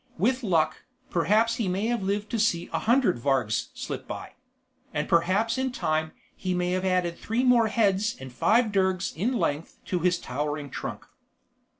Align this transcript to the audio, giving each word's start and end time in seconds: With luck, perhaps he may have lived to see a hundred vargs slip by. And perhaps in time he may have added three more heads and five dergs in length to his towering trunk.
With 0.17 0.41
luck, 0.41 0.77
perhaps 1.11 1.57
he 1.57 1.67
may 1.67 1.85
have 1.85 2.01
lived 2.01 2.31
to 2.31 2.39
see 2.39 2.71
a 2.73 2.79
hundred 2.79 3.19
vargs 3.19 3.67
slip 3.75 4.07
by. 4.07 4.31
And 4.95 5.07
perhaps 5.07 5.59
in 5.59 5.71
time 5.71 6.11
he 6.35 6.55
may 6.55 6.71
have 6.71 6.83
added 6.83 7.19
three 7.19 7.43
more 7.43 7.67
heads 7.67 8.15
and 8.19 8.33
five 8.33 8.71
dergs 8.71 9.13
in 9.15 9.33
length 9.37 9.77
to 9.85 9.99
his 9.99 10.17
towering 10.17 10.71
trunk. 10.71 11.05